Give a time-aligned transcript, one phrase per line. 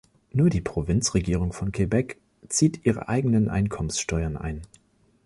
[0.31, 2.19] Nur die Provinzregierung von Quebec
[2.49, 4.63] zieht ihre eigenen Einkommenssteuern ein.